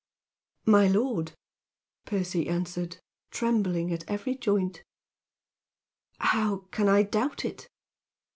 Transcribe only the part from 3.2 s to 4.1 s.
trembling at